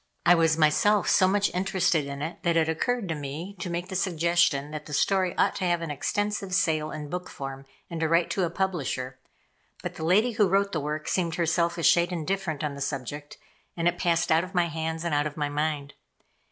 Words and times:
I 0.25 0.33
was 0.33 0.57
myself 0.57 1.07
so 1.07 1.27
much 1.27 1.53
interested 1.53 2.07
in 2.07 2.23
it 2.23 2.41
that 2.41 2.57
it 2.57 2.67
occurred 2.67 3.07
to 3.09 3.13
me 3.13 3.55
to 3.59 3.69
make 3.69 3.87
the 3.89 3.95
suggestion 3.95 4.71
that 4.71 4.87
the 4.87 4.93
story 4.95 5.37
ought 5.37 5.55
to 5.57 5.65
have 5.65 5.83
an 5.83 5.91
extensive 5.91 6.55
sale 6.55 6.89
in 6.89 7.07
book 7.07 7.29
form, 7.29 7.67
and 7.87 7.99
to 7.99 8.09
write 8.09 8.31
to 8.31 8.43
a 8.43 8.49
publisher; 8.49 9.19
but 9.83 9.93
the 9.97 10.03
lady 10.03 10.31
who 10.31 10.49
wrote 10.49 10.71
the 10.71 10.79
work 10.79 11.07
seemed 11.07 11.35
herself 11.35 11.77
a 11.77 11.83
shade 11.83 12.11
indifferent 12.11 12.63
on 12.63 12.73
the 12.73 12.81
subject, 12.81 13.37
and 13.77 13.87
it 13.87 13.99
passed 13.99 14.31
out 14.31 14.43
of 14.43 14.55
my 14.55 14.69
hands 14.69 15.03
and 15.03 15.13
out 15.13 15.27
of 15.27 15.37
my 15.37 15.49
mind. 15.49 15.93